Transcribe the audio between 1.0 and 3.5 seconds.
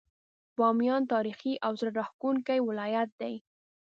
تاريخي او زړه راښکونکی ولايت دی.